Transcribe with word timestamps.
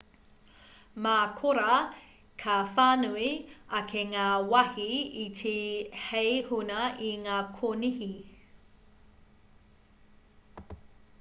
mā 1.05 1.17
korā 1.41 1.73
ka 2.43 2.53
whānui 2.77 3.27
ake 3.81 4.05
ngā 4.13 4.23
wāhi 4.53 4.87
iti 5.25 5.53
hei 6.07 6.31
huna 6.49 6.81
i 7.09 7.15
ngā 7.27 7.37
konihi 7.59 8.11